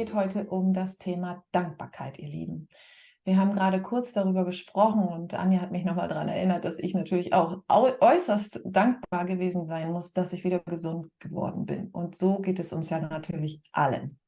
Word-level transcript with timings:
geht 0.00 0.14
heute 0.14 0.46
um 0.46 0.72
das 0.72 0.96
Thema 0.96 1.44
Dankbarkeit, 1.52 2.18
ihr 2.18 2.28
Lieben. 2.28 2.68
Wir 3.24 3.36
haben 3.36 3.52
gerade 3.52 3.82
kurz 3.82 4.14
darüber 4.14 4.46
gesprochen 4.46 5.06
und 5.06 5.34
Anja 5.34 5.60
hat 5.60 5.72
mich 5.72 5.84
nochmal 5.84 6.08
daran 6.08 6.30
erinnert, 6.30 6.64
dass 6.64 6.78
ich 6.78 6.94
natürlich 6.94 7.34
auch 7.34 7.62
äußerst 7.68 8.62
dankbar 8.64 9.26
gewesen 9.26 9.66
sein 9.66 9.92
muss, 9.92 10.14
dass 10.14 10.32
ich 10.32 10.42
wieder 10.42 10.60
gesund 10.60 11.10
geworden 11.18 11.66
bin. 11.66 11.88
Und 11.88 12.16
so 12.16 12.38
geht 12.38 12.58
es 12.58 12.72
uns 12.72 12.88
ja 12.88 12.98
natürlich 12.98 13.60
allen. 13.72 14.18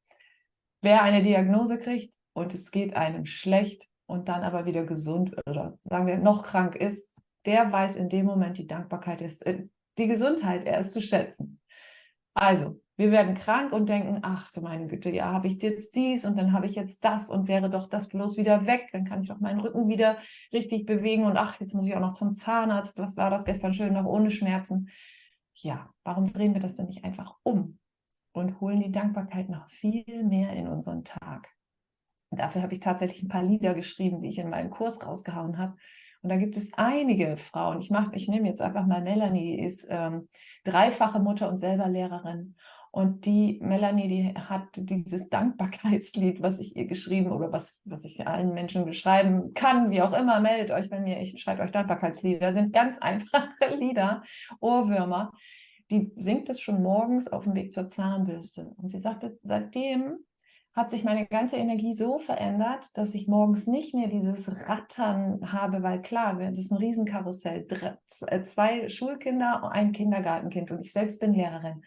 Wer 0.82 1.04
eine 1.04 1.22
Diagnose 1.22 1.78
kriegt 1.78 2.12
und 2.34 2.52
es 2.52 2.70
geht 2.70 2.94
einem 2.94 3.24
schlecht 3.24 3.88
und 4.04 4.28
dann 4.28 4.42
aber 4.42 4.66
wieder 4.66 4.84
gesund 4.84 5.34
oder 5.48 5.78
sagen 5.80 6.06
wir 6.06 6.18
noch 6.18 6.42
krank 6.42 6.76
ist, 6.76 7.10
der 7.46 7.72
weiß 7.72 7.96
in 7.96 8.10
dem 8.10 8.26
Moment, 8.26 8.58
die 8.58 8.66
Dankbarkeit 8.66 9.22
ist, 9.22 9.40
äh, 9.46 9.64
die 9.96 10.06
Gesundheit 10.06 10.66
erst 10.66 10.92
zu 10.92 11.00
schätzen. 11.00 11.62
Also, 12.34 12.81
wir 12.96 13.10
werden 13.10 13.34
krank 13.34 13.72
und 13.72 13.88
denken, 13.88 14.18
ach 14.22 14.52
du 14.52 14.60
meine 14.60 14.86
Güte, 14.86 15.10
ja, 15.10 15.32
habe 15.32 15.46
ich 15.46 15.60
jetzt 15.62 15.94
dies 15.96 16.24
und 16.24 16.36
dann 16.36 16.52
habe 16.52 16.66
ich 16.66 16.74
jetzt 16.74 17.04
das 17.04 17.30
und 17.30 17.48
wäre 17.48 17.70
doch 17.70 17.86
das 17.86 18.08
bloß 18.08 18.36
wieder 18.36 18.66
weg, 18.66 18.88
dann 18.92 19.04
kann 19.04 19.22
ich 19.22 19.28
doch 19.28 19.40
meinen 19.40 19.60
Rücken 19.60 19.88
wieder 19.88 20.18
richtig 20.52 20.86
bewegen 20.86 21.24
und 21.24 21.36
ach, 21.36 21.58
jetzt 21.60 21.74
muss 21.74 21.86
ich 21.86 21.94
auch 21.94 22.00
noch 22.00 22.12
zum 22.12 22.32
Zahnarzt, 22.32 22.98
was 22.98 23.16
war 23.16 23.30
das 23.30 23.44
gestern 23.44 23.72
schön 23.72 23.94
noch 23.94 24.04
ohne 24.04 24.30
Schmerzen? 24.30 24.90
Ja, 25.54 25.90
warum 26.04 26.32
drehen 26.32 26.54
wir 26.54 26.60
das 26.60 26.76
denn 26.76 26.86
nicht 26.86 27.04
einfach 27.04 27.36
um 27.42 27.78
und 28.32 28.60
holen 28.60 28.80
die 28.80 28.92
Dankbarkeit 28.92 29.48
noch 29.48 29.68
viel 29.68 30.24
mehr 30.24 30.52
in 30.52 30.68
unseren 30.68 31.04
Tag? 31.04 31.48
Dafür 32.30 32.62
habe 32.62 32.72
ich 32.72 32.80
tatsächlich 32.80 33.22
ein 33.22 33.28
paar 33.28 33.42
Lieder 33.42 33.74
geschrieben, 33.74 34.20
die 34.20 34.28
ich 34.28 34.38
in 34.38 34.48
meinem 34.48 34.70
Kurs 34.70 35.04
rausgehauen 35.04 35.58
habe. 35.58 35.76
Und 36.22 36.30
da 36.30 36.36
gibt 36.36 36.56
es 36.56 36.72
einige 36.74 37.36
Frauen. 37.36 37.80
Ich 37.80 37.90
mache, 37.90 38.14
ich 38.14 38.28
nehme 38.28 38.48
jetzt 38.48 38.62
einfach 38.62 38.86
mal 38.86 39.02
Melanie, 39.02 39.56
die 39.56 39.62
ist 39.62 39.86
ähm, 39.90 40.28
dreifache 40.64 41.18
Mutter 41.18 41.48
und 41.48 41.58
selber 41.58 41.88
Lehrerin. 41.88 42.54
Und 42.94 43.24
die 43.24 43.58
Melanie, 43.62 44.06
die 44.06 44.38
hat 44.38 44.68
dieses 44.74 45.30
Dankbarkeitslied, 45.30 46.42
was 46.42 46.60
ich 46.60 46.76
ihr 46.76 46.84
geschrieben 46.84 47.32
oder 47.32 47.50
was, 47.50 47.80
was 47.86 48.04
ich 48.04 48.28
allen 48.28 48.52
Menschen 48.52 48.84
beschreiben 48.84 49.54
kann, 49.54 49.90
wie 49.90 50.02
auch 50.02 50.12
immer, 50.12 50.40
meldet 50.40 50.72
euch 50.72 50.90
bei 50.90 51.00
mir. 51.00 51.18
Ich 51.22 51.40
schreibe 51.40 51.62
euch 51.62 51.70
Dankbarkeitslieder. 51.70 52.40
Das 52.40 52.54
sind 52.54 52.74
ganz 52.74 52.98
einfache 52.98 53.48
Lieder, 53.78 54.22
Ohrwürmer. 54.60 55.32
Die 55.90 56.12
singt 56.16 56.50
es 56.50 56.60
schon 56.60 56.82
morgens 56.82 57.28
auf 57.28 57.44
dem 57.44 57.54
Weg 57.54 57.72
zur 57.72 57.88
Zahnbürste. 57.88 58.74
Und 58.76 58.90
sie 58.90 58.98
sagte, 58.98 59.38
seitdem 59.42 60.18
hat 60.74 60.90
sich 60.90 61.02
meine 61.02 61.26
ganze 61.26 61.56
Energie 61.56 61.94
so 61.94 62.18
verändert, 62.18 62.90
dass 62.94 63.14
ich 63.14 63.26
morgens 63.26 63.66
nicht 63.66 63.94
mehr 63.94 64.08
dieses 64.08 64.68
Rattern 64.68 65.50
habe, 65.50 65.82
weil 65.82 66.02
klar, 66.02 66.38
das 66.38 66.58
ist 66.58 66.72
ein 66.72 66.78
Riesenkarussell. 66.78 67.66
Äh, 68.26 68.42
zwei 68.42 68.88
Schulkinder, 68.90 69.70
ein 69.72 69.92
Kindergartenkind 69.92 70.70
und 70.70 70.80
ich 70.80 70.92
selbst 70.92 71.20
bin 71.20 71.32
Lehrerin. 71.32 71.82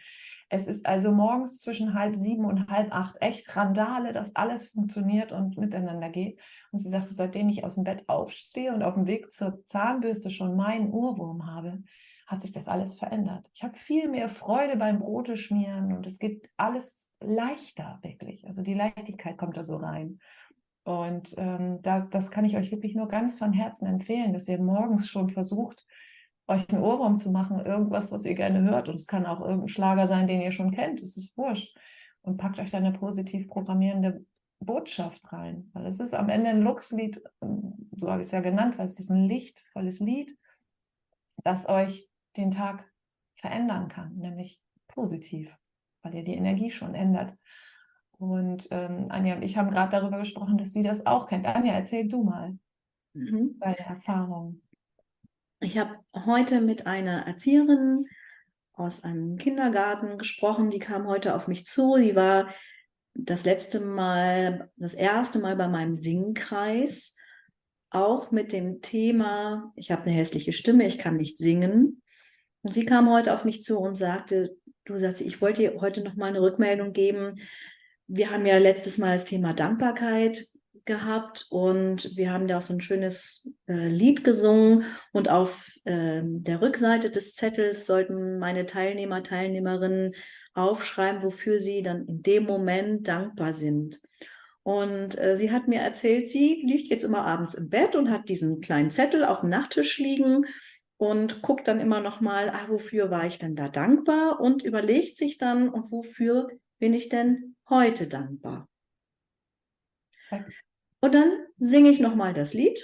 Es 0.49 0.67
ist 0.67 0.85
also 0.85 1.11
morgens 1.11 1.59
zwischen 1.61 1.95
halb 1.95 2.15
sieben 2.15 2.45
und 2.45 2.69
halb 2.69 2.93
acht 2.93 3.15
echt 3.19 3.55
Randale, 3.55 4.13
dass 4.13 4.35
alles 4.35 4.67
funktioniert 4.67 5.31
und 5.31 5.57
miteinander 5.57 6.09
geht. 6.09 6.39
Und 6.71 6.79
sie 6.79 6.89
sagte, 6.89 7.13
seitdem 7.13 7.49
ich 7.49 7.63
aus 7.63 7.75
dem 7.75 7.83
Bett 7.83 8.03
aufstehe 8.07 8.73
und 8.73 8.83
auf 8.83 8.93
dem 8.93 9.07
Weg 9.07 9.31
zur 9.31 9.65
Zahnbürste 9.65 10.29
schon 10.29 10.55
meinen 10.55 10.91
Urwurm 10.91 11.47
habe, 11.47 11.81
hat 12.27 12.41
sich 12.41 12.51
das 12.51 12.67
alles 12.67 12.97
verändert. 12.97 13.49
Ich 13.53 13.63
habe 13.63 13.77
viel 13.77 14.09
mehr 14.09 14.29
Freude 14.29 14.77
beim 14.77 14.99
Brote 14.99 15.37
schmieren 15.37 15.93
und 15.93 16.05
es 16.05 16.19
geht 16.19 16.49
alles 16.57 17.11
leichter, 17.19 17.99
wirklich. 18.01 18.45
Also 18.47 18.61
die 18.61 18.73
Leichtigkeit 18.73 19.37
kommt 19.37 19.57
da 19.57 19.63
so 19.63 19.77
rein. 19.77 20.19
Und 20.83 21.33
ähm, 21.37 21.81
das, 21.81 22.09
das 22.09 22.29
kann 22.29 22.45
ich 22.45 22.57
euch 22.57 22.71
wirklich 22.71 22.95
nur 22.95 23.07
ganz 23.07 23.39
von 23.39 23.53
Herzen 23.53 23.87
empfehlen, 23.87 24.33
dass 24.33 24.47
ihr 24.47 24.59
morgens 24.59 25.09
schon 25.09 25.29
versucht, 25.29 25.85
euch 26.47 26.69
einen 26.69 26.83
Ohrwurm 26.83 27.17
zu 27.17 27.31
machen, 27.31 27.65
irgendwas, 27.65 28.11
was 28.11 28.25
ihr 28.25 28.35
gerne 28.35 28.61
hört. 28.61 28.89
Und 28.89 28.95
es 28.95 29.07
kann 29.07 29.25
auch 29.25 29.41
irgendein 29.41 29.67
Schlager 29.67 30.07
sein, 30.07 30.27
den 30.27 30.41
ihr 30.41 30.51
schon 30.51 30.71
kennt. 30.71 31.01
Es 31.01 31.17
ist 31.17 31.35
wurscht. 31.37 31.77
Und 32.21 32.37
packt 32.37 32.59
euch 32.59 32.71
da 32.71 32.77
eine 32.77 32.91
positiv 32.91 33.47
programmierende 33.47 34.25
Botschaft 34.59 35.21
rein. 35.31 35.69
Weil 35.73 35.85
es 35.85 35.99
ist 35.99 36.13
am 36.13 36.29
Ende 36.29 36.49
ein 36.49 36.61
Luxlied, 36.61 37.21
so 37.95 38.09
habe 38.09 38.21
ich 38.21 38.27
es 38.27 38.31
ja 38.31 38.41
genannt, 38.41 38.77
weil 38.77 38.87
es 38.87 38.99
ist 38.99 39.09
ein 39.09 39.27
lichtvolles 39.27 39.99
Lied, 39.99 40.37
das 41.43 41.67
euch 41.69 42.09
den 42.37 42.51
Tag 42.51 42.89
verändern 43.35 43.87
kann, 43.87 44.15
nämlich 44.15 44.61
positiv, 44.87 45.55
weil 46.01 46.15
ihr 46.15 46.23
die 46.23 46.35
Energie 46.35 46.71
schon 46.71 46.95
ändert. 46.95 47.35
Und 48.17 48.67
ähm, 48.71 49.07
Anja 49.09 49.35
und 49.35 49.41
ich 49.41 49.57
haben 49.57 49.71
gerade 49.71 49.91
darüber 49.91 50.19
gesprochen, 50.19 50.57
dass 50.57 50.71
sie 50.71 50.83
das 50.83 51.05
auch 51.05 51.27
kennt. 51.27 51.45
Anja, 51.45 51.73
erzähl 51.73 52.07
du 52.07 52.23
mal 52.23 52.57
mhm. 53.13 53.57
deine 53.59 53.79
Erfahrung. 53.79 54.61
Ich 55.61 55.77
habe 55.77 55.97
heute 56.13 56.61
mit 56.61 56.85
einer 56.85 57.25
Erzieherin 57.25 58.07
aus 58.73 59.03
einem 59.03 59.37
Kindergarten 59.37 60.17
gesprochen, 60.17 60.69
die 60.69 60.79
kam 60.79 61.07
heute 61.07 61.33
auf 61.33 61.47
mich 61.47 61.65
zu. 61.65 61.97
Die 61.97 62.15
war 62.15 62.49
das 63.13 63.45
letzte 63.45 63.79
Mal, 63.79 64.69
das 64.75 64.93
erste 64.93 65.39
Mal 65.39 65.55
bei 65.55 65.67
meinem 65.67 65.95
Singkreis, 65.95 67.15
auch 67.89 68.31
mit 68.31 68.51
dem 68.51 68.81
Thema, 68.81 69.71
ich 69.77 69.91
habe 69.91 70.03
eine 70.03 70.11
hässliche 70.11 70.51
Stimme, 70.51 70.85
ich 70.85 70.97
kann 70.97 71.15
nicht 71.15 71.37
singen. 71.37 72.01
Und 72.61 72.73
sie 72.73 72.83
kam 72.83 73.09
heute 73.09 73.33
auf 73.33 73.45
mich 73.45 73.63
zu 73.63 73.79
und 73.79 73.95
sagte, 73.95 74.57
du 74.83 74.97
sagst, 74.97 75.21
ich 75.21 75.39
wollte 75.39 75.61
dir 75.61 75.79
heute 75.79 76.01
noch 76.01 76.15
mal 76.15 76.27
eine 76.27 76.41
Rückmeldung 76.41 76.91
geben. 76.91 77.35
Wir 78.07 78.31
haben 78.31 78.45
ja 78.45 78.57
letztes 78.57 78.97
Mal 78.97 79.13
das 79.13 79.25
Thema 79.25 79.53
Dankbarkeit 79.53 80.45
gehabt 80.85 81.47
und 81.49 82.15
wir 82.15 82.31
haben 82.31 82.47
da 82.47 82.57
auch 82.57 82.61
so 82.61 82.73
ein 82.73 82.81
schönes 82.81 83.51
äh, 83.67 83.87
Lied 83.87 84.23
gesungen 84.23 84.85
und 85.11 85.29
auf 85.29 85.69
äh, 85.85 86.21
der 86.23 86.61
Rückseite 86.61 87.09
des 87.09 87.35
Zettels 87.35 87.85
sollten 87.85 88.39
meine 88.39 88.65
Teilnehmer, 88.65 89.23
Teilnehmerinnen 89.23 90.15
aufschreiben, 90.53 91.23
wofür 91.23 91.59
sie 91.59 91.81
dann 91.81 92.05
in 92.07 92.23
dem 92.23 92.45
Moment 92.45 93.07
dankbar 93.07 93.53
sind. 93.53 93.99
Und 94.63 95.19
äh, 95.19 95.37
sie 95.37 95.51
hat 95.51 95.67
mir 95.67 95.79
erzählt, 95.79 96.27
sie 96.27 96.63
liegt 96.65 96.87
jetzt 96.87 97.03
immer 97.03 97.25
abends 97.25 97.53
im 97.53 97.69
Bett 97.69 97.95
und 97.95 98.09
hat 98.09 98.29
diesen 98.29 98.61
kleinen 98.61 98.89
Zettel 98.89 99.23
auf 99.23 99.41
dem 99.41 99.49
Nachttisch 99.49 99.99
liegen 99.99 100.45
und 100.97 101.41
guckt 101.41 101.67
dann 101.67 101.79
immer 101.79 101.99
noch 101.99 102.21
mal, 102.21 102.49
ah, 102.49 102.67
wofür 102.69 103.11
war 103.11 103.25
ich 103.25 103.37
denn 103.37 103.55
da 103.55 103.69
dankbar 103.69 104.39
und 104.39 104.63
überlegt 104.63 105.17
sich 105.17 105.37
dann, 105.37 105.69
und 105.69 105.91
wofür 105.91 106.49
bin 106.79 106.93
ich 106.93 107.09
denn 107.09 107.55
heute 107.69 108.07
dankbar? 108.07 108.67
Und 111.05 111.13
dann 111.13 111.45
singe 111.59 111.91
ich 111.91 111.99
noch 111.99 112.15
mal 112.15 112.33
das 112.33 112.55
Lied 112.55 112.79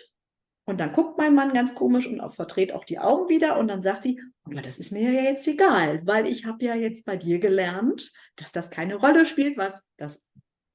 und 0.66 0.80
dann 0.80 0.94
guckt 0.94 1.18
mein 1.18 1.34
Mann 1.34 1.54
ganz 1.54 1.74
komisch 1.74 2.06
und 2.06 2.22
auch 2.22 2.36
verdreht 2.36 2.72
auch 2.72 2.86
die 2.86 3.00
Augen 3.00 3.30
wieder 3.30 3.58
und 3.58 3.68
dann 3.68 3.82
sagt 3.82 4.04
sie, 4.04 4.22
aber 4.44 4.62
das 4.62 4.78
ist 4.78 4.92
mir 4.92 5.12
ja 5.12 5.24
jetzt 5.24 5.48
egal, 5.48 6.06
weil 6.06 6.28
ich 6.28 6.46
habe 6.46 6.64
ja 6.64 6.76
jetzt 6.76 7.04
bei 7.04 7.18
dir 7.18 7.40
gelernt, 7.40 8.14
dass 8.36 8.52
das 8.52 8.70
keine 8.70 8.98
Rolle 8.98 9.26
spielt, 9.26 9.58
was 9.58 9.84
das 9.98 10.24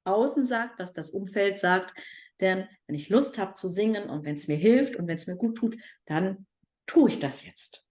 Außen 0.03 0.45
sagt, 0.45 0.81
was 0.81 0.93
das 0.93 1.11
Umfeld 1.11 1.61
sagt. 1.61 1.97
Denn 2.41 2.67
wenn 2.89 2.97
ich 2.97 3.11
Lust 3.11 3.39
habe 3.39 3.55
zu 3.55 3.69
singen 3.69 4.11
und 4.11 4.25
wenn 4.25 4.35
es 4.35 4.49
mir 4.49 4.57
hilft 4.57 4.97
und 4.97 5.07
wenn 5.07 5.15
es 5.15 5.29
mir 5.29 5.37
gut 5.37 5.57
tut, 5.57 5.77
dann 6.07 6.49
tue 6.89 7.11
ich 7.11 7.21
das 7.21 7.47
jetzt? 7.47 7.87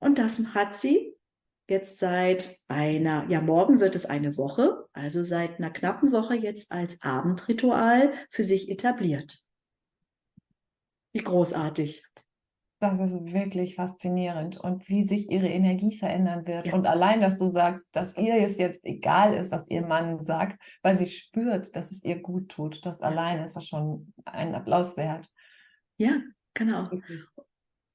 Und 0.00 0.18
das 0.18 0.44
hat 0.54 0.74
sie 0.74 1.14
jetzt 1.68 1.98
seit 1.98 2.56
einer, 2.68 3.26
ja, 3.28 3.40
morgen 3.40 3.80
wird 3.80 3.94
es 3.94 4.06
eine 4.06 4.36
Woche, 4.36 4.86
also 4.92 5.22
seit 5.22 5.58
einer 5.58 5.70
knappen 5.70 6.12
Woche 6.12 6.34
jetzt 6.34 6.72
als 6.72 7.00
Abendritual 7.02 8.12
für 8.30 8.42
sich 8.42 8.70
etabliert. 8.70 9.38
Wie 11.12 11.22
großartig. 11.22 12.04
Das 12.80 13.00
ist 13.00 13.32
wirklich 13.32 13.74
faszinierend 13.74 14.56
und 14.56 14.88
wie 14.88 15.04
sich 15.04 15.30
ihre 15.30 15.48
Energie 15.48 15.96
verändern 15.96 16.46
wird. 16.46 16.68
Ja. 16.68 16.74
Und 16.74 16.86
allein, 16.86 17.20
dass 17.20 17.36
du 17.36 17.46
sagst, 17.46 17.94
dass 17.96 18.16
ihr 18.16 18.36
es 18.36 18.56
jetzt 18.56 18.84
egal 18.84 19.34
ist, 19.34 19.50
was 19.50 19.68
ihr 19.68 19.82
Mann 19.82 20.20
sagt, 20.20 20.60
weil 20.82 20.96
sie 20.96 21.08
spürt, 21.08 21.74
dass 21.74 21.90
es 21.90 22.04
ihr 22.04 22.20
gut 22.22 22.50
tut, 22.50 22.86
das 22.86 23.02
allein 23.02 23.42
ist 23.42 23.56
das 23.56 23.66
schon 23.66 24.12
ein 24.24 24.54
Applaus 24.54 24.96
wert. 24.96 25.28
Ja, 25.96 26.20
genau. 26.54 26.88
Wirklich. 26.90 27.24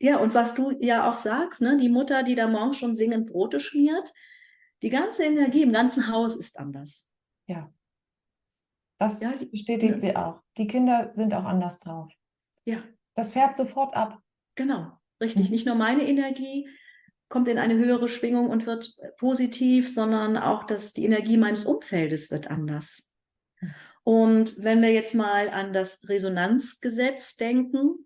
Ja, 0.03 0.17
und 0.17 0.33
was 0.33 0.53
du 0.53 0.71
ja 0.81 1.09
auch 1.09 1.13
sagst, 1.13 1.61
ne, 1.61 1.77
die 1.77 1.87
Mutter, 1.87 2.23
die 2.23 2.35
da 2.35 2.49
morgens 2.49 2.75
schon 2.75 2.93
singend 2.93 3.31
Brote 3.31 3.61
schmiert, 3.61 4.11
die 4.81 4.89
ganze 4.89 5.23
Energie 5.23 5.61
im 5.61 5.71
ganzen 5.71 6.09
Haus 6.09 6.35
ist 6.35 6.59
anders. 6.59 7.09
Ja. 7.47 7.71
Das 8.99 9.21
ja, 9.21 9.33
bestätigt 9.49 9.93
ja. 9.93 9.97
sie 9.97 10.15
auch. 10.17 10.41
Die 10.57 10.67
Kinder 10.67 11.11
sind 11.13 11.33
auch 11.33 11.45
anders 11.45 11.79
drauf. 11.79 12.11
Ja. 12.65 12.83
Das 13.13 13.31
färbt 13.31 13.55
sofort 13.55 13.95
ab. 13.95 14.19
Genau, 14.55 14.91
richtig. 15.21 15.45
Mhm. 15.45 15.51
Nicht 15.51 15.65
nur 15.65 15.75
meine 15.75 16.05
Energie 16.05 16.67
kommt 17.29 17.47
in 17.47 17.57
eine 17.57 17.75
höhere 17.75 18.09
Schwingung 18.09 18.49
und 18.49 18.65
wird 18.65 18.93
positiv, 19.17 19.89
sondern 19.89 20.35
auch 20.35 20.63
dass 20.63 20.91
die 20.91 21.05
Energie 21.05 21.37
meines 21.37 21.63
Umfeldes 21.63 22.29
wird 22.29 22.51
anders. 22.51 23.09
Mhm. 23.61 23.73
Und 24.03 24.61
wenn 24.61 24.81
wir 24.81 24.91
jetzt 24.91 25.15
mal 25.15 25.47
an 25.47 25.71
das 25.71 26.09
Resonanzgesetz 26.09 27.37
denken, 27.37 28.05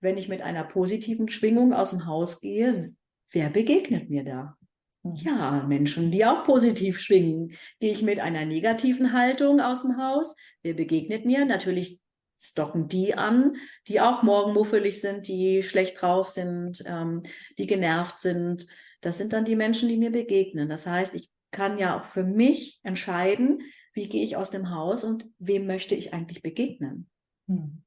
wenn 0.00 0.16
ich 0.16 0.28
mit 0.28 0.42
einer 0.42 0.64
positiven 0.64 1.28
Schwingung 1.28 1.72
aus 1.72 1.90
dem 1.90 2.06
Haus 2.06 2.40
gehe, 2.40 2.94
wer 3.30 3.50
begegnet 3.50 4.10
mir 4.10 4.24
da? 4.24 4.56
Mhm. 5.02 5.14
Ja, 5.16 5.64
Menschen, 5.66 6.10
die 6.10 6.24
auch 6.24 6.44
positiv 6.44 7.00
schwingen. 7.00 7.52
Gehe 7.80 7.92
ich 7.92 8.02
mit 8.02 8.20
einer 8.20 8.44
negativen 8.44 9.12
Haltung 9.12 9.60
aus 9.60 9.82
dem 9.82 9.96
Haus, 9.96 10.36
wer 10.62 10.74
begegnet 10.74 11.24
mir? 11.24 11.44
Natürlich 11.44 12.00
stocken 12.40 12.88
die 12.88 13.14
an, 13.14 13.56
die 13.88 14.00
auch 14.00 14.22
morgenmuffelig 14.22 15.00
sind, 15.00 15.26
die 15.26 15.62
schlecht 15.62 16.00
drauf 16.00 16.28
sind, 16.28 16.82
ähm, 16.86 17.22
die 17.58 17.66
genervt 17.66 18.20
sind. 18.20 18.66
Das 19.00 19.18
sind 19.18 19.32
dann 19.32 19.44
die 19.44 19.56
Menschen, 19.56 19.88
die 19.88 19.96
mir 19.96 20.12
begegnen. 20.12 20.68
Das 20.68 20.86
heißt, 20.86 21.14
ich 21.14 21.30
kann 21.50 21.78
ja 21.78 21.98
auch 21.98 22.04
für 22.04 22.24
mich 22.24 22.78
entscheiden, 22.82 23.62
wie 23.92 24.08
gehe 24.08 24.22
ich 24.22 24.36
aus 24.36 24.50
dem 24.50 24.70
Haus 24.70 25.02
und 25.02 25.26
wem 25.38 25.66
möchte 25.66 25.94
ich 25.94 26.12
eigentlich 26.12 26.42
begegnen. 26.42 27.08
Hm. 27.48 27.82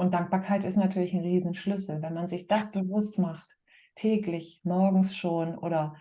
Und 0.00 0.14
Dankbarkeit 0.14 0.64
ist 0.64 0.78
natürlich 0.78 1.12
ein 1.12 1.20
Riesenschlüssel, 1.20 2.00
wenn 2.00 2.14
man 2.14 2.26
sich 2.26 2.46
das 2.46 2.70
bewusst 2.70 3.18
macht, 3.18 3.58
täglich, 3.94 4.62
morgens 4.64 5.14
schon 5.14 5.58
oder 5.58 5.94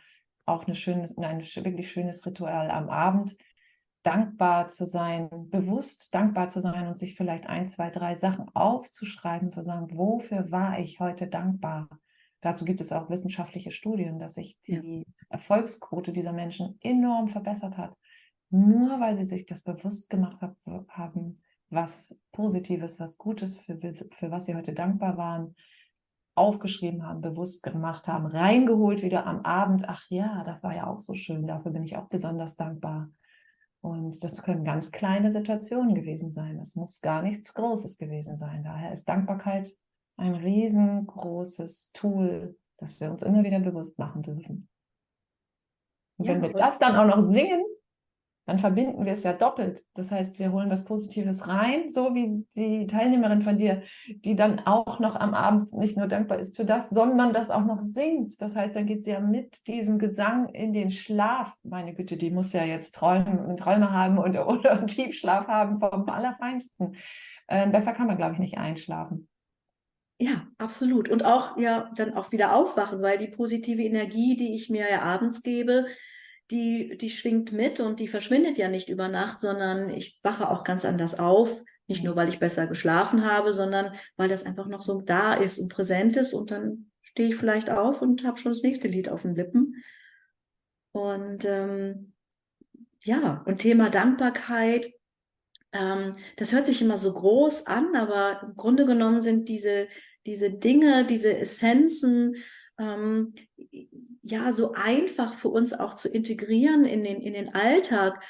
auch 0.45 0.63
eine 0.63 0.75
schönes, 0.75 1.17
ein 1.17 1.41
wirklich 1.41 1.91
schönes 1.91 2.25
Ritual 2.25 2.71
am 2.71 2.89
Abend, 2.89 3.35
dankbar 4.03 4.69
zu 4.69 4.85
sein, 4.85 5.27
bewusst 5.49 6.15
dankbar 6.15 6.47
zu 6.47 6.61
sein 6.61 6.87
und 6.87 6.97
sich 6.97 7.15
vielleicht 7.15 7.47
ein, 7.47 7.65
zwei, 7.65 7.89
drei 7.89 8.15
Sachen 8.15 8.47
aufzuschreiben, 8.55 9.51
zu 9.51 9.61
sagen, 9.61 9.89
wofür 9.91 10.49
war 10.49 10.79
ich 10.79 11.01
heute 11.01 11.27
dankbar? 11.27 11.89
Dazu 12.39 12.63
gibt 12.63 12.79
es 12.79 12.93
auch 12.93 13.09
wissenschaftliche 13.09 13.71
Studien, 13.71 14.17
dass 14.17 14.35
sich 14.35 14.61
die 14.61 14.99
ja. 15.05 15.13
Erfolgsquote 15.27 16.13
dieser 16.13 16.31
Menschen 16.31 16.77
enorm 16.79 17.27
verbessert 17.27 17.77
hat, 17.77 17.97
nur 18.49 19.01
weil 19.01 19.15
sie 19.15 19.25
sich 19.25 19.45
das 19.45 19.61
bewusst 19.61 20.09
gemacht 20.09 20.41
haben, 20.87 21.41
was 21.69 22.17
Positives, 22.39 23.01
was 23.01 23.17
Gutes, 23.17 23.55
für, 23.55 23.77
für 23.77 24.31
was 24.31 24.45
sie 24.45 24.55
heute 24.55 24.71
dankbar 24.71 25.17
waren, 25.17 25.57
aufgeschrieben 26.35 27.05
haben, 27.05 27.19
bewusst 27.19 27.63
gemacht 27.63 28.07
haben, 28.07 28.27
reingeholt 28.27 29.03
wieder 29.03 29.25
am 29.25 29.41
Abend. 29.41 29.83
Ach 29.89 30.05
ja, 30.07 30.45
das 30.45 30.63
war 30.63 30.73
ja 30.73 30.87
auch 30.87 31.01
so 31.01 31.15
schön, 31.15 31.47
dafür 31.47 31.71
bin 31.71 31.83
ich 31.83 31.97
auch 31.97 32.07
besonders 32.07 32.55
dankbar. 32.55 33.11
Und 33.81 34.23
das 34.23 34.41
können 34.41 34.63
ganz 34.63 34.91
kleine 34.91 35.31
Situationen 35.31 35.95
gewesen 35.95 36.31
sein. 36.31 36.57
Das 36.57 36.75
muss 36.75 37.01
gar 37.01 37.21
nichts 37.21 37.53
Großes 37.53 37.97
gewesen 37.97 38.37
sein. 38.37 38.63
Daher 38.63 38.93
ist 38.93 39.09
Dankbarkeit 39.09 39.75
ein 40.15 40.35
riesengroßes 40.35 41.91
Tool, 41.91 42.57
das 42.77 43.01
wir 43.01 43.11
uns 43.11 43.21
immer 43.21 43.43
wieder 43.43 43.59
bewusst 43.59 43.99
machen 43.99 44.21
dürfen. 44.21 44.69
Und 46.15 46.25
ja, 46.25 46.35
wenn 46.35 46.41
wir 46.41 46.53
das 46.53 46.79
dann 46.79 46.95
auch 46.95 47.17
noch 47.17 47.21
singen, 47.21 47.65
dann 48.49 48.57
verbinden 48.57 49.05
wir 49.05 49.13
es 49.13 49.21
ja 49.21 49.33
doppelt. 49.33 49.85
Das 49.93 50.09
heißt, 50.09 50.39
wir 50.39 50.51
holen 50.51 50.71
was 50.71 50.83
Positives 50.83 51.47
rein, 51.47 51.87
so 51.87 52.15
wie 52.15 52.47
die 52.55 52.87
Teilnehmerin 52.87 53.41
von 53.41 53.59
dir, 53.59 53.83
die 54.07 54.35
dann 54.35 54.61
auch 54.61 54.99
noch 54.99 55.15
am 55.15 55.35
Abend 55.35 55.71
nicht 55.73 55.97
nur 55.97 56.07
dankbar 56.07 56.39
ist 56.39 56.55
für 56.55 56.65
das, 56.65 56.89
sondern 56.89 57.31
das 57.31 57.51
auch 57.51 57.63
noch 57.63 57.79
singt. 57.79 58.41
Das 58.41 58.55
heißt, 58.55 58.75
dann 58.75 58.87
geht 58.87 59.03
sie 59.03 59.11
ja 59.11 59.19
mit 59.19 59.67
diesem 59.67 59.99
Gesang 59.99 60.49
in 60.49 60.73
den 60.73 60.89
Schlaf. 60.89 61.53
Meine 61.61 61.93
Güte, 61.93 62.17
die 62.17 62.31
muss 62.31 62.51
ja 62.51 62.63
jetzt 62.63 62.95
Träume, 62.95 63.55
Träume 63.55 63.91
haben 63.91 64.17
und, 64.17 64.35
oder 64.39 64.83
Tiefschlaf 64.87 65.47
haben 65.47 65.79
vom 65.79 66.09
Allerfeinsten. 66.09 66.95
Äh, 67.45 67.69
besser 67.69 67.93
kann 67.93 68.07
man, 68.07 68.17
glaube 68.17 68.33
ich, 68.33 68.39
nicht 68.39 68.57
einschlafen. 68.57 69.29
Ja, 70.17 70.47
absolut. 70.57 71.07
Und 71.07 71.23
auch 71.23 71.55
ja 71.57 71.91
dann 71.95 72.15
auch 72.15 72.31
wieder 72.31 72.55
aufwachen, 72.55 72.99
weil 73.03 73.19
die 73.19 73.27
positive 73.27 73.83
Energie, 73.83 74.35
die 74.35 74.55
ich 74.55 74.71
mir 74.71 74.89
ja 74.89 75.03
abends 75.03 75.43
gebe, 75.43 75.85
die, 76.51 76.97
die 76.97 77.09
schwingt 77.09 77.51
mit 77.51 77.79
und 77.79 77.99
die 77.99 78.07
verschwindet 78.07 78.57
ja 78.57 78.69
nicht 78.69 78.89
über 78.89 79.07
Nacht, 79.07 79.41
sondern 79.41 79.89
ich 79.89 80.19
wache 80.23 80.49
auch 80.49 80.63
ganz 80.63 80.85
anders 80.85 81.17
auf. 81.17 81.63
Nicht 81.87 82.03
nur, 82.03 82.15
weil 82.15 82.29
ich 82.29 82.39
besser 82.39 82.67
geschlafen 82.67 83.25
habe, 83.25 83.51
sondern 83.53 83.93
weil 84.15 84.29
das 84.29 84.45
einfach 84.45 84.67
noch 84.67 84.81
so 84.81 85.01
da 85.01 85.33
ist 85.33 85.59
und 85.59 85.71
präsent 85.71 86.17
ist. 86.17 86.33
Und 86.33 86.51
dann 86.51 86.91
stehe 87.01 87.29
ich 87.29 87.35
vielleicht 87.35 87.69
auf 87.69 88.01
und 88.01 88.23
habe 88.23 88.37
schon 88.37 88.51
das 88.51 88.63
nächste 88.63 88.87
Lied 88.87 89.09
auf 89.09 89.23
den 89.23 89.35
Lippen. 89.35 89.83
Und 90.91 91.45
ähm, 91.45 92.13
ja, 93.03 93.43
und 93.45 93.59
Thema 93.59 93.89
Dankbarkeit, 93.89 94.91
ähm, 95.71 96.15
das 96.37 96.51
hört 96.51 96.65
sich 96.65 96.81
immer 96.81 96.97
so 96.97 97.13
groß 97.13 97.67
an, 97.67 97.95
aber 97.95 98.41
im 98.43 98.55
Grunde 98.55 98.85
genommen 98.85 99.21
sind 99.21 99.49
diese, 99.49 99.87
diese 100.25 100.51
Dinge, 100.51 101.05
diese 101.05 101.37
Essenzen, 101.37 102.35
ähm, 102.79 103.33
ja 104.23 104.53
so 104.53 104.73
einfach 104.73 105.35
für 105.35 105.49
uns 105.49 105.73
auch 105.73 105.95
zu 105.95 106.09
integrieren 106.09 106.85
in 106.85 107.03
den, 107.03 107.21
in 107.21 107.33
den 107.33 107.53
Alltag. 107.53 108.23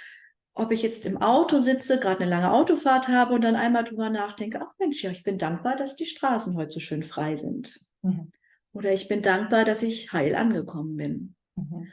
Ob 0.53 0.71
ich 0.71 0.81
jetzt 0.81 1.05
im 1.05 1.17
Auto 1.17 1.59
sitze, 1.59 1.99
gerade 1.99 2.21
eine 2.21 2.29
lange 2.29 2.51
Autofahrt 2.51 3.07
habe 3.07 3.33
und 3.33 3.43
dann 3.43 3.55
einmal 3.55 3.85
drüber 3.85 4.09
nachdenke, 4.09 4.59
ach 4.61 4.73
Mensch, 4.79 5.01
ja, 5.03 5.11
ich 5.11 5.23
bin 5.23 5.37
dankbar, 5.37 5.77
dass 5.77 5.95
die 5.95 6.05
Straßen 6.05 6.55
heute 6.55 6.71
so 6.71 6.79
schön 6.79 7.03
frei 7.03 7.35
sind. 7.35 7.79
Mhm. 8.01 8.31
Oder 8.73 8.91
ich 8.91 9.07
bin 9.07 9.21
dankbar, 9.21 9.63
dass 9.63 9.83
ich 9.83 10.11
heil 10.11 10.35
angekommen 10.35 10.97
bin. 10.97 11.35
Mhm. 11.55 11.87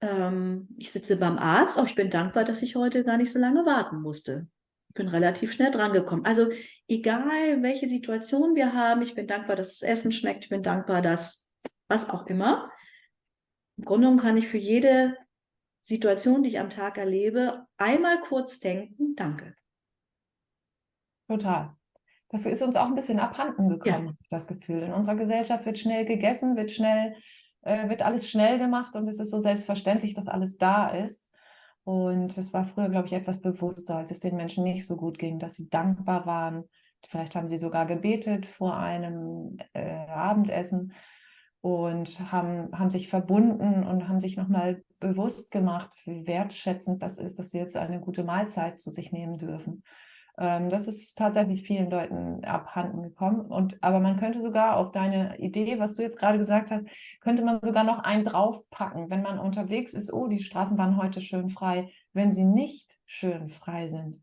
Ähm, 0.00 0.68
ich 0.76 0.92
sitze 0.92 1.16
beim 1.16 1.38
Arzt, 1.38 1.78
auch 1.78 1.86
ich 1.86 1.94
bin 1.94 2.10
dankbar, 2.10 2.44
dass 2.44 2.62
ich 2.62 2.76
heute 2.76 3.04
gar 3.04 3.16
nicht 3.16 3.32
so 3.32 3.38
lange 3.38 3.64
warten 3.64 4.02
musste. 4.02 4.46
Ich 4.88 4.94
bin 4.94 5.08
relativ 5.08 5.52
schnell 5.52 5.70
drangekommen. 5.70 6.26
Also 6.26 6.50
egal, 6.88 7.62
welche 7.62 7.88
Situation 7.88 8.54
wir 8.54 8.74
haben, 8.74 9.00
ich 9.00 9.14
bin 9.14 9.26
dankbar, 9.26 9.56
dass 9.56 9.78
das 9.78 9.88
Essen 9.88 10.12
schmeckt, 10.12 10.44
ich 10.44 10.50
bin 10.50 10.62
dankbar, 10.62 11.00
dass 11.00 11.41
was 11.92 12.08
auch 12.08 12.26
immer. 12.26 12.70
Im 13.76 13.84
Grunde 13.84 14.06
genommen 14.06 14.22
kann 14.22 14.36
ich 14.36 14.48
für 14.48 14.58
jede 14.58 15.16
Situation, 15.82 16.42
die 16.42 16.48
ich 16.48 16.58
am 16.58 16.70
Tag 16.70 16.96
erlebe, 16.96 17.66
einmal 17.76 18.20
kurz 18.22 18.60
denken, 18.60 19.14
danke. 19.14 19.54
Total. 21.28 21.76
Das 22.28 22.46
ist 22.46 22.62
uns 22.62 22.76
auch 22.76 22.86
ein 22.86 22.94
bisschen 22.94 23.18
abhanden 23.18 23.68
gekommen, 23.68 24.06
ja. 24.06 24.26
das 24.30 24.46
Gefühl. 24.46 24.82
In 24.82 24.92
unserer 24.92 25.16
Gesellschaft 25.16 25.66
wird 25.66 25.78
schnell 25.78 26.06
gegessen, 26.06 26.56
wird 26.56 26.70
schnell, 26.70 27.14
äh, 27.62 27.90
wird 27.90 28.00
alles 28.00 28.30
schnell 28.30 28.58
gemacht 28.58 28.96
und 28.96 29.06
es 29.06 29.18
ist 29.18 29.30
so 29.30 29.38
selbstverständlich, 29.38 30.14
dass 30.14 30.28
alles 30.28 30.56
da 30.56 30.88
ist. 30.88 31.30
Und 31.84 32.38
es 32.38 32.54
war 32.54 32.64
früher, 32.64 32.88
glaube 32.88 33.06
ich, 33.06 33.12
etwas 33.12 33.42
bewusster, 33.42 33.96
als 33.96 34.12
es 34.12 34.20
den 34.20 34.36
Menschen 34.36 34.64
nicht 34.64 34.86
so 34.86 34.96
gut 34.96 35.18
ging, 35.18 35.38
dass 35.38 35.56
sie 35.56 35.68
dankbar 35.68 36.24
waren. 36.24 36.64
Vielleicht 37.06 37.34
haben 37.34 37.48
sie 37.48 37.58
sogar 37.58 37.84
gebetet 37.86 38.46
vor 38.46 38.76
einem 38.76 39.58
äh, 39.74 40.06
Abendessen 40.06 40.94
und 41.62 42.32
haben, 42.32 42.76
haben 42.76 42.90
sich 42.90 43.08
verbunden 43.08 43.84
und 43.84 44.08
haben 44.08 44.20
sich 44.20 44.36
nochmal 44.36 44.82
bewusst 44.98 45.52
gemacht, 45.52 45.94
wie 46.04 46.26
wertschätzend 46.26 47.02
das 47.02 47.18
ist, 47.18 47.38
dass 47.38 47.50
sie 47.50 47.58
jetzt 47.58 47.76
eine 47.76 48.00
gute 48.00 48.24
Mahlzeit 48.24 48.80
zu 48.80 48.90
sich 48.90 49.12
nehmen 49.12 49.38
dürfen. 49.38 49.84
Ähm, 50.38 50.68
das 50.70 50.88
ist 50.88 51.16
tatsächlich 51.16 51.62
vielen 51.62 51.88
Leuten 51.88 52.44
abhanden 52.44 53.04
gekommen. 53.04 53.46
Und, 53.46 53.80
aber 53.80 54.00
man 54.00 54.18
könnte 54.18 54.40
sogar 54.40 54.76
auf 54.76 54.90
deine 54.90 55.38
Idee, 55.38 55.78
was 55.78 55.94
du 55.94 56.02
jetzt 56.02 56.18
gerade 56.18 56.38
gesagt 56.38 56.72
hast, 56.72 56.84
könnte 57.20 57.44
man 57.44 57.60
sogar 57.62 57.84
noch 57.84 58.00
einen 58.00 58.24
draufpacken, 58.24 59.08
wenn 59.08 59.22
man 59.22 59.38
unterwegs 59.38 59.94
ist, 59.94 60.12
oh, 60.12 60.26
die 60.26 60.42
Straßen 60.42 60.76
waren 60.78 60.96
heute 60.96 61.20
schön 61.20 61.48
frei. 61.48 61.92
Wenn 62.12 62.32
sie 62.32 62.44
nicht 62.44 62.98
schön 63.06 63.48
frei 63.50 63.86
sind, 63.86 64.20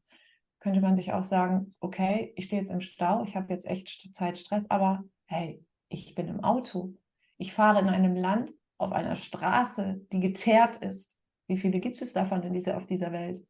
könnte 0.60 0.82
man 0.82 0.96
sich 0.96 1.14
auch 1.14 1.24
sagen, 1.24 1.74
okay, 1.80 2.34
ich 2.36 2.46
stehe 2.46 2.62
jetzt 2.62 2.72
im 2.72 2.82
Stau, 2.82 3.24
ich 3.24 3.38
habe 3.38 3.54
jetzt 3.54 3.66
echt 3.66 4.14
Zeitstress, 4.14 4.70
aber 4.70 5.06
hey, 5.26 5.64
ich 5.88 6.16
bin 6.16 6.28
im 6.28 6.44
Auto 6.44 6.96
ich 7.40 7.54
fahre 7.54 7.80
in 7.80 7.88
einem 7.88 8.16
Land 8.16 8.54
auf 8.78 8.92
einer 8.92 9.16
Straße, 9.16 10.02
die 10.12 10.20
geteert 10.20 10.78
ist. 10.78 11.18
Wie 11.48 11.58
viele 11.58 11.80
gibt 11.80 12.02
es 12.02 12.14
davon 12.14 12.44
in 12.44 12.54
dieser, 12.54 12.78
auf 12.78 12.86
dieser 12.86 13.12
Welt? 13.12 13.44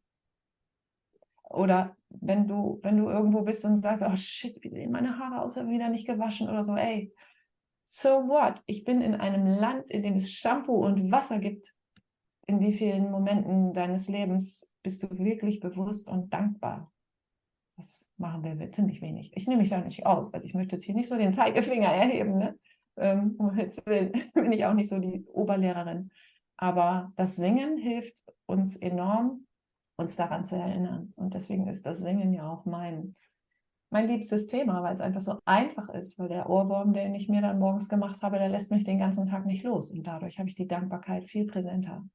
Oder 1.43 1.97
wenn 2.09 2.47
du, 2.47 2.79
wenn 2.83 2.97
du 2.97 3.09
irgendwo 3.09 3.41
bist 3.41 3.65
und 3.65 3.77
sagst, 3.77 4.03
oh 4.03 4.15
shit, 4.15 4.55
wie 4.61 4.69
sehen 4.69 4.91
meine 4.91 5.17
Haare 5.17 5.41
aus, 5.41 5.55
wieder 5.55 5.89
nicht 5.89 6.07
gewaschen 6.07 6.47
oder 6.47 6.63
so, 6.63 6.75
ey, 6.75 7.13
so 7.85 8.09
what? 8.27 8.61
Ich 8.67 8.83
bin 8.83 9.01
in 9.01 9.15
einem 9.15 9.45
Land, 9.45 9.89
in 9.89 10.03
dem 10.03 10.15
es 10.15 10.31
Shampoo 10.31 10.85
und 10.85 11.11
Wasser 11.11 11.39
gibt. 11.39 11.73
In 12.45 12.59
wie 12.59 12.73
vielen 12.73 13.09
Momenten 13.09 13.73
deines 13.73 14.07
Lebens 14.07 14.67
bist 14.83 15.03
du 15.03 15.17
wirklich 15.17 15.59
bewusst 15.59 16.09
und 16.09 16.31
dankbar? 16.31 16.91
Das 17.75 18.07
machen 18.17 18.43
wir 18.43 18.71
ziemlich 18.71 19.01
wenig. 19.01 19.31
Ich 19.35 19.47
nehme 19.47 19.61
mich 19.61 19.69
da 19.69 19.81
nicht 19.81 20.05
aus. 20.05 20.33
Also 20.33 20.45
ich 20.45 20.53
möchte 20.53 20.75
jetzt 20.75 20.85
hier 20.85 20.95
nicht 20.95 21.09
so 21.09 21.17
den 21.17 21.33
Zeigefinger 21.33 21.87
erheben, 21.87 22.37
ne? 22.37 22.59
Ähm, 22.99 23.37
Willen, 23.39 24.11
bin 24.33 24.51
ich 24.51 24.65
auch 24.65 24.73
nicht 24.73 24.89
so 24.89 24.99
die 24.99 25.25
Oberlehrerin. 25.25 26.11
Aber 26.57 27.13
das 27.15 27.35
Singen 27.35 27.77
hilft 27.77 28.23
uns 28.45 28.75
enorm, 28.75 29.47
uns 29.97 30.15
daran 30.15 30.43
zu 30.43 30.55
erinnern. 30.55 31.13
Und 31.15 31.33
deswegen 31.33 31.67
ist 31.67 31.85
das 31.85 31.99
Singen 31.99 32.33
ja 32.33 32.51
auch 32.51 32.65
mein, 32.65 33.15
mein 33.89 34.07
liebstes 34.07 34.47
Thema, 34.47 34.83
weil 34.83 34.93
es 34.93 35.01
einfach 35.01 35.21
so 35.21 35.39
einfach 35.45 35.89
ist, 35.89 36.19
weil 36.19 36.27
der 36.27 36.49
Ohrwurm, 36.49 36.93
den 36.93 37.15
ich 37.15 37.29
mir 37.29 37.41
dann 37.41 37.59
morgens 37.59 37.87
gemacht 37.87 38.21
habe, 38.21 38.39
der 38.39 38.49
lässt 38.49 38.71
mich 38.71 38.83
den 38.83 38.99
ganzen 38.99 39.25
Tag 39.25 39.45
nicht 39.45 39.63
los. 39.63 39.91
Und 39.91 40.05
dadurch 40.05 40.37
habe 40.37 40.49
ich 40.49 40.55
die 40.55 40.67
Dankbarkeit 40.67 41.25
viel 41.25 41.47
präsenter. 41.47 42.05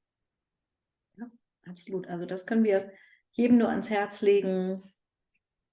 Ja, 1.17 1.27
absolut. 1.67 2.07
Also 2.07 2.27
das 2.27 2.47
können 2.47 2.65
wir 2.65 2.91
jedem 3.33 3.59
nur 3.59 3.71
ans 3.71 3.91
Herz 3.91 4.21
legen. 4.21 4.83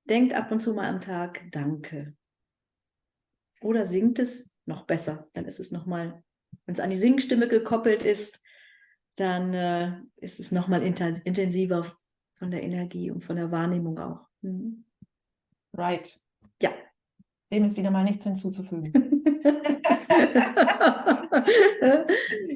Denkt 0.05 0.33
ab 0.33 0.51
und 0.51 0.61
zu 0.61 0.73
mal 0.73 0.89
am 0.89 1.01
Tag 1.01 1.43
Danke. 1.51 2.15
Oder 3.61 3.85
singt 3.85 4.17
es 4.17 4.50
noch 4.65 4.85
besser. 4.85 5.27
Dann 5.33 5.45
ist 5.45 5.59
es 5.59 5.71
nochmal, 5.71 6.23
wenn 6.65 6.75
es 6.75 6.81
an 6.81 6.89
die 6.89 6.95
Singstimme 6.95 7.47
gekoppelt 7.47 8.03
ist, 8.03 8.41
dann 9.15 9.53
äh, 9.53 9.93
ist 10.17 10.39
es 10.39 10.51
nochmal 10.51 10.83
intensiver 10.83 11.85
von 12.35 12.51
der 12.51 12.63
Energie 12.63 13.11
und 13.11 13.23
von 13.23 13.35
der 13.35 13.51
Wahrnehmung 13.51 13.99
auch. 13.99 14.27
Mhm. 14.41 14.85
Right. 15.73 16.19
Ja. 16.61 16.71
Dem 17.51 17.65
ist 17.65 17.77
wieder 17.77 17.91
mal 17.91 18.03
nichts 18.03 18.23
hinzuzufügen. 18.23 18.91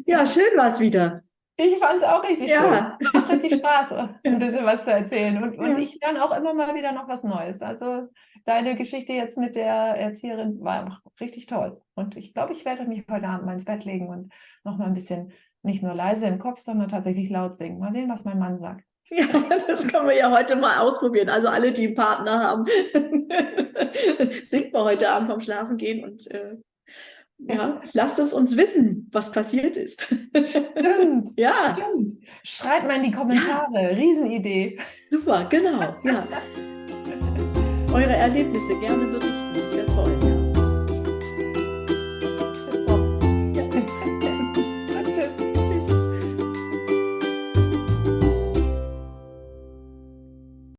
ja, 0.06 0.26
schön 0.26 0.58
war 0.58 0.68
es 0.68 0.80
wieder. 0.80 1.24
Ich 1.58 1.78
fand 1.78 1.98
es 1.98 2.04
auch 2.04 2.24
richtig 2.24 2.50
ja. 2.50 2.98
schön. 3.00 3.10
Macht 3.14 3.30
richtig 3.30 3.56
Spaß, 3.56 3.92
ein 4.24 4.40
bisschen 4.40 4.66
was 4.66 4.84
zu 4.84 4.92
erzählen. 4.92 5.42
Und, 5.42 5.58
und 5.58 5.72
ja. 5.72 5.78
ich 5.78 5.98
lerne 6.02 6.24
auch 6.24 6.38
immer 6.38 6.54
mal 6.54 6.76
wieder 6.76 6.92
noch 6.92 7.08
was 7.08 7.24
Neues. 7.24 7.62
Also 7.62 8.10
deine 8.46 8.76
Geschichte 8.76 9.14
jetzt 9.14 9.38
mit 9.38 9.56
der 9.56 9.74
Erzieherin 9.74 10.62
war 10.62 11.02
richtig 11.20 11.48
toll. 11.48 11.82
Und 11.96 12.16
ich 12.16 12.34
glaube, 12.34 12.54
ich 12.54 12.64
werde 12.64 12.86
mich 12.86 13.04
heute 13.10 13.28
Abend 13.28 13.46
mal 13.46 13.54
ins 13.54 13.66
Bett 13.66 13.84
legen 13.84 14.08
und 14.08 14.32
noch 14.64 14.78
mal 14.78 14.86
ein 14.86 14.94
bisschen 14.94 15.34
nicht 15.64 15.84
nur 15.84 15.96
leise 15.96 16.28
im 16.28 16.40
Kopf, 16.40 16.60
sondern 16.60 16.88
tatsächlich 16.88 17.30
laut 17.30 17.58
singen. 17.58 17.80
Mal 17.80 17.92
sehen, 17.92 18.10
was 18.10 18.24
mein 18.24 18.40
Mann 18.40 18.60
sagt. 18.60 18.84
Ja, 19.12 19.28
das 19.68 19.88
können 19.88 20.08
wir 20.08 20.16
ja 20.16 20.36
heute 20.36 20.56
mal 20.56 20.80
ausprobieren. 20.80 21.30
Also 21.30 21.48
alle, 21.48 21.72
die 21.72 21.86
einen 21.86 21.96
Partner 21.96 22.40
haben, 22.40 22.66
singt 24.48 24.74
mal 24.74 24.84
heute 24.84 25.10
Abend 25.10 25.30
vom 25.30 25.42
Schlafen 25.42 25.78
gehen 25.78 26.04
und 26.04 26.26
äh, 26.32 26.58
ja, 27.38 27.82
lasst 27.94 28.18
es 28.18 28.34
uns 28.34 28.58
wissen, 28.58 29.08
was 29.12 29.32
passiert 29.32 29.78
ist. 29.78 30.08
Stimmt. 30.44 31.34
ja. 31.38 31.78
Stimmt. 31.78 32.16
Schreibt 32.44 32.88
mal 32.88 32.96
in 32.96 33.04
die 33.04 33.12
Kommentare. 33.12 33.84
Ja. 33.84 33.88
Riesenidee. 33.90 34.80
Super, 35.12 35.48
genau. 35.52 35.96
Ja. 36.04 36.28
Eure 37.96 38.14
Erlebnisse 38.14 38.78
gerne 38.82 39.06
berichten. 39.06 39.54
Das 39.54 39.74
wäre 39.74 39.86
toll. 39.86 40.35